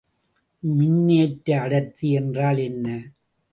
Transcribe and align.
மின்னேற்ற 0.63 1.61
அடர்த்தி 1.61 2.11
என்றால் 2.11 2.57
என்ன? 2.59 2.87